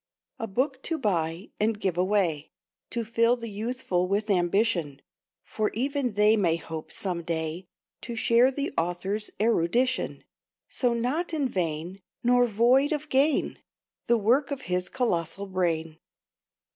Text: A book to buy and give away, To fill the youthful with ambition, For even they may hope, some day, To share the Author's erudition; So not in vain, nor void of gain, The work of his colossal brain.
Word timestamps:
A 0.39 0.47
book 0.47 0.81
to 0.85 0.97
buy 0.97 1.51
and 1.59 1.79
give 1.79 1.95
away, 1.95 2.49
To 2.89 3.05
fill 3.05 3.35
the 3.37 3.51
youthful 3.51 4.07
with 4.07 4.31
ambition, 4.31 4.99
For 5.43 5.69
even 5.75 6.13
they 6.13 6.35
may 6.35 6.55
hope, 6.55 6.91
some 6.91 7.21
day, 7.21 7.67
To 8.01 8.15
share 8.15 8.49
the 8.49 8.73
Author's 8.79 9.29
erudition; 9.39 10.23
So 10.67 10.95
not 10.95 11.35
in 11.35 11.47
vain, 11.47 12.01
nor 12.23 12.47
void 12.47 12.91
of 12.93 13.09
gain, 13.09 13.59
The 14.07 14.17
work 14.17 14.49
of 14.49 14.61
his 14.61 14.89
colossal 14.89 15.45
brain. 15.45 15.99